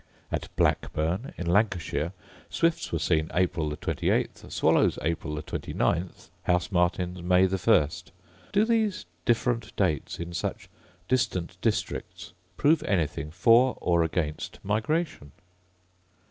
[0.31, 2.11] At Blackburn, in Lancashire,
[2.49, 8.05] swifts were seen April the 28th, swallows April the 29th, house martins May the 1st.
[8.51, 10.69] Do these different dates, in such
[11.07, 15.33] distant districts, prove anything for or against migration